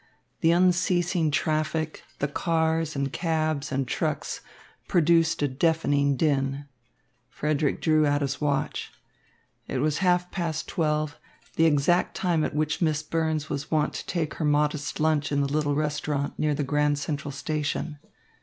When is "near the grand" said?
16.39-16.97